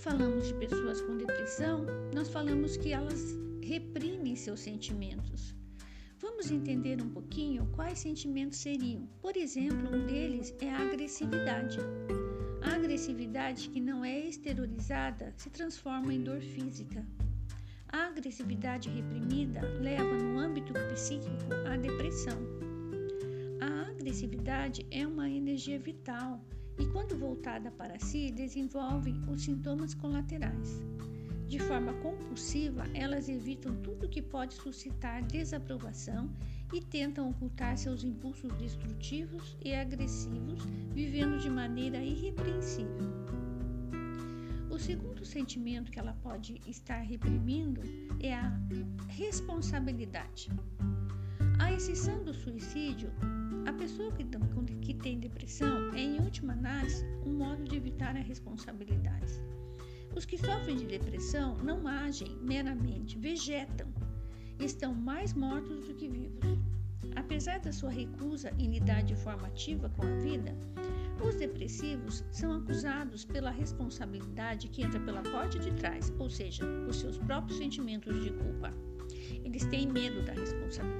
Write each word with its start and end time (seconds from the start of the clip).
falamos 0.00 0.48
de 0.48 0.54
pessoas 0.54 1.02
com 1.02 1.18
depressão, 1.18 1.84
nós 2.14 2.30
falamos 2.30 2.76
que 2.78 2.90
elas 2.90 3.36
reprimem 3.62 4.34
seus 4.34 4.60
sentimentos. 4.60 5.54
Vamos 6.18 6.50
entender 6.50 7.02
um 7.02 7.10
pouquinho 7.10 7.66
quais 7.72 7.98
sentimentos 7.98 8.58
seriam. 8.58 9.06
Por 9.20 9.36
exemplo, 9.36 9.94
um 9.94 10.06
deles 10.06 10.54
é 10.60 10.70
a 10.70 10.80
agressividade. 10.80 11.78
A 12.62 12.76
agressividade 12.76 13.68
que 13.68 13.78
não 13.78 14.02
é 14.02 14.20
exteriorizada 14.20 15.34
se 15.36 15.50
transforma 15.50 16.14
em 16.14 16.22
dor 16.22 16.40
física. 16.40 17.06
A 17.88 18.06
agressividade 18.06 18.88
reprimida 18.88 19.60
leva 19.80 20.16
no 20.16 20.38
âmbito 20.38 20.72
psíquico 20.92 21.52
à 21.70 21.76
depressão. 21.76 22.38
A 23.60 23.90
agressividade 23.90 24.86
é 24.90 25.06
uma 25.06 25.28
energia 25.28 25.78
vital 25.78 26.42
e, 26.80 26.86
quando 26.86 27.16
voltada 27.18 27.70
para 27.70 27.98
si, 27.98 28.30
desenvolve 28.30 29.14
os 29.30 29.42
sintomas 29.42 29.92
colaterais. 29.92 30.82
De 31.46 31.58
forma 31.58 31.92
compulsiva, 31.94 32.84
elas 32.94 33.28
evitam 33.28 33.76
tudo 33.82 34.08
que 34.08 34.22
pode 34.22 34.54
suscitar 34.54 35.22
desaprovação 35.26 36.30
e 36.72 36.80
tentam 36.80 37.28
ocultar 37.28 37.76
seus 37.76 38.02
impulsos 38.04 38.52
destrutivos 38.54 39.56
e 39.62 39.74
agressivos, 39.74 40.64
vivendo 40.92 41.38
de 41.38 41.50
maneira 41.50 41.98
irrepreensível. 42.02 43.10
O 44.70 44.78
segundo 44.78 45.24
sentimento 45.24 45.90
que 45.90 45.98
ela 45.98 46.16
pode 46.22 46.60
estar 46.66 47.00
reprimindo 47.00 47.80
é 48.20 48.32
a 48.32 48.52
responsabilidade. 49.08 50.48
À 51.58 51.72
exceção 51.72 52.22
do 52.22 52.32
suicídio, 52.32 53.10
a 53.66 53.72
pessoa 53.72 54.12
que, 54.12 54.24
tem 54.94 55.18
depressão 55.18 55.79
última 56.40 56.54
análise, 56.54 57.04
um 57.26 57.34
modo 57.34 57.64
de 57.64 57.76
evitar 57.76 58.16
a 58.16 58.20
responsabilidade. 58.20 59.42
Os 60.16 60.24
que 60.24 60.38
sofrem 60.38 60.76
de 60.76 60.86
depressão 60.86 61.56
não 61.58 61.86
agem 61.86 62.34
meramente, 62.40 63.18
vegetam. 63.18 63.86
Estão 64.58 64.94
mais 64.94 65.34
mortos 65.34 65.86
do 65.86 65.94
que 65.94 66.08
vivos. 66.08 66.58
Apesar 67.14 67.60
da 67.60 67.72
sua 67.72 67.90
recusa 67.90 68.52
em 68.58 68.70
lidar 68.70 69.02
de 69.02 69.14
forma 69.14 69.48
ativa 69.48 69.90
com 69.90 70.02
a 70.02 70.16
vida, 70.16 70.56
os 71.22 71.34
depressivos 71.34 72.24
são 72.30 72.54
acusados 72.54 73.24
pela 73.24 73.50
responsabilidade 73.50 74.68
que 74.68 74.82
entra 74.82 75.00
pela 75.00 75.22
porta 75.22 75.58
de 75.58 75.72
trás, 75.74 76.10
ou 76.18 76.30
seja, 76.30 76.64
por 76.86 76.94
seus 76.94 77.18
próprios 77.18 77.58
sentimentos 77.58 78.22
de 78.24 78.30
culpa. 78.30 78.72
Eles 79.44 79.66
têm 79.66 79.86
medo 79.86 80.22
da 80.22 80.32
responsabilidade. 80.32 80.99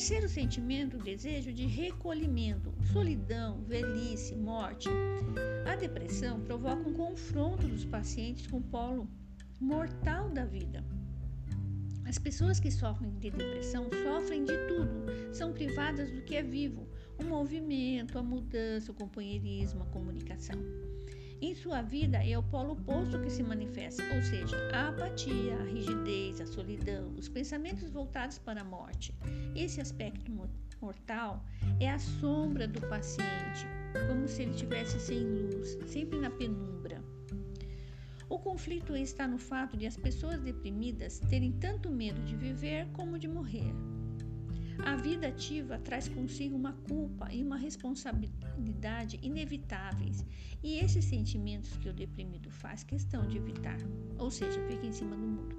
Terceiro 0.00 0.30
sentimento, 0.30 0.96
o 0.96 1.02
desejo 1.02 1.52
de 1.52 1.66
recolhimento, 1.66 2.72
solidão, 2.90 3.62
velhice, 3.64 4.34
morte. 4.34 4.88
A 5.70 5.76
depressão 5.76 6.40
provoca 6.40 6.88
um 6.88 6.94
confronto 6.94 7.68
dos 7.68 7.84
pacientes 7.84 8.46
com 8.46 8.56
o 8.56 8.62
polo 8.62 9.06
mortal 9.60 10.30
da 10.30 10.46
vida. 10.46 10.82
As 12.06 12.18
pessoas 12.18 12.58
que 12.58 12.70
sofrem 12.70 13.10
de 13.18 13.30
depressão 13.30 13.90
sofrem 14.02 14.46
de 14.46 14.56
tudo, 14.68 15.34
são 15.34 15.52
privadas 15.52 16.10
do 16.10 16.22
que 16.22 16.34
é 16.34 16.42
vivo: 16.42 16.88
o 17.18 17.24
movimento, 17.24 18.18
a 18.18 18.22
mudança, 18.22 18.90
o 18.90 18.94
companheirismo, 18.94 19.82
a 19.82 19.86
comunicação. 19.86 20.56
Em 21.42 21.54
sua 21.54 21.82
vida 21.82 22.16
é 22.24 22.38
o 22.38 22.42
polo 22.42 22.72
oposto 22.72 23.20
que 23.20 23.28
se 23.28 23.42
manifesta, 23.42 24.02
ou 24.14 24.22
seja, 24.22 24.56
a 24.72 24.88
apatia, 24.88 25.56
a 25.56 25.64
rigidez, 25.64 25.99
a 26.38 26.46
solidão, 26.46 27.14
os 27.16 27.28
pensamentos 27.28 27.90
voltados 27.90 28.38
para 28.38 28.60
a 28.60 28.64
morte. 28.64 29.14
Esse 29.56 29.80
aspecto 29.80 30.30
mortal 30.80 31.42
é 31.80 31.90
a 31.90 31.98
sombra 31.98 32.68
do 32.68 32.80
paciente, 32.82 33.66
como 34.06 34.28
se 34.28 34.42
ele 34.42 34.54
tivesse 34.54 35.00
sem 35.00 35.24
luz, 35.24 35.78
sempre 35.86 36.18
na 36.18 36.30
penumbra. 36.30 37.02
O 38.28 38.38
conflito 38.38 38.94
está 38.94 39.26
no 39.26 39.38
fato 39.38 39.76
de 39.76 39.86
as 39.86 39.96
pessoas 39.96 40.40
deprimidas 40.40 41.18
terem 41.30 41.52
tanto 41.52 41.90
medo 41.90 42.20
de 42.22 42.36
viver 42.36 42.86
como 42.92 43.18
de 43.18 43.26
morrer. 43.26 43.74
A 44.84 44.96
vida 44.96 45.28
ativa 45.28 45.78
traz 45.78 46.08
consigo 46.08 46.56
uma 46.56 46.72
culpa 46.72 47.32
e 47.32 47.42
uma 47.42 47.56
responsabilidade 47.56 49.18
inevitáveis, 49.22 50.24
e 50.62 50.78
esses 50.78 51.04
sentimentos 51.04 51.76
que 51.76 51.88
o 51.88 51.92
deprimido 51.92 52.50
faz 52.50 52.82
questão 52.82 53.26
de 53.26 53.36
evitar, 53.36 53.78
ou 54.18 54.30
seja, 54.30 54.60
fica 54.66 54.86
em 54.86 54.92
cima 54.92 55.16
do 55.16 55.26
muro. 55.26 55.56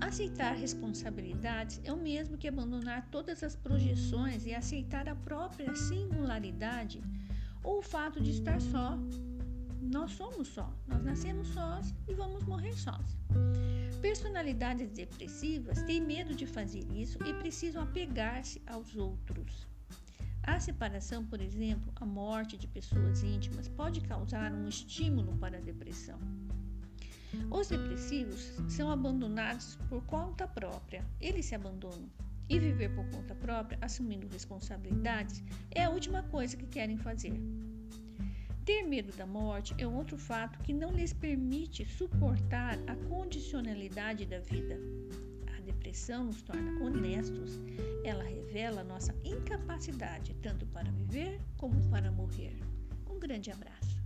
Aceitar 0.00 0.54
responsabilidades 0.54 1.80
é 1.84 1.92
o 1.92 1.96
mesmo 1.96 2.36
que 2.36 2.48
abandonar 2.48 3.06
todas 3.10 3.42
as 3.42 3.54
projeções 3.54 4.46
e 4.46 4.54
aceitar 4.54 5.08
a 5.08 5.14
própria 5.14 5.74
singularidade 5.74 7.00
ou 7.62 7.78
o 7.78 7.82
fato 7.82 8.20
de 8.20 8.30
estar 8.30 8.60
só. 8.60 8.98
Nós 9.80 10.12
somos 10.12 10.48
só, 10.48 10.72
nós 10.86 11.02
nascemos 11.02 11.48
sós 11.48 11.94
e 12.08 12.14
vamos 12.14 12.44
morrer 12.44 12.72
sós. 12.72 13.16
Personalidades 14.00 14.90
depressivas 14.90 15.82
têm 15.82 16.00
medo 16.00 16.34
de 16.34 16.46
fazer 16.46 16.86
isso 16.92 17.18
e 17.26 17.34
precisam 17.34 17.82
apegar-se 17.82 18.62
aos 18.66 18.96
outros. 18.96 19.68
A 20.42 20.58
separação, 20.58 21.24
por 21.26 21.40
exemplo, 21.40 21.92
a 21.96 22.06
morte 22.06 22.56
de 22.56 22.66
pessoas 22.66 23.22
íntimas, 23.22 23.68
pode 23.68 24.00
causar 24.00 24.52
um 24.52 24.66
estímulo 24.66 25.36
para 25.36 25.58
a 25.58 25.60
depressão. 25.60 26.18
Os 27.50 27.68
depressivos 27.68 28.40
são 28.68 28.90
abandonados 28.90 29.76
por 29.88 30.02
conta 30.04 30.48
própria. 30.48 31.04
Eles 31.20 31.44
se 31.44 31.54
abandonam. 31.54 32.08
E 32.48 32.58
viver 32.58 32.92
por 32.94 33.08
conta 33.10 33.34
própria, 33.34 33.78
assumindo 33.80 34.26
responsabilidades, 34.26 35.44
é 35.70 35.84
a 35.84 35.90
última 35.90 36.22
coisa 36.24 36.56
que 36.56 36.66
querem 36.66 36.96
fazer. 36.96 37.34
Ter 38.64 38.82
medo 38.82 39.12
da 39.16 39.26
morte 39.26 39.74
é 39.78 39.86
outro 39.86 40.18
fato 40.18 40.58
que 40.60 40.72
não 40.72 40.92
lhes 40.92 41.12
permite 41.12 41.84
suportar 41.84 42.78
a 42.86 42.94
condicionalidade 43.08 44.26
da 44.26 44.38
vida. 44.38 44.78
A 45.56 45.60
depressão 45.62 46.24
nos 46.24 46.42
torna 46.42 46.82
honestos. 46.84 47.58
Ela 48.04 48.22
revela 48.22 48.84
nossa 48.84 49.14
incapacidade 49.24 50.34
tanto 50.42 50.66
para 50.66 50.90
viver 50.90 51.40
como 51.56 51.82
para 51.90 52.12
morrer. 52.12 52.56
Um 53.10 53.18
grande 53.18 53.50
abraço. 53.50 54.00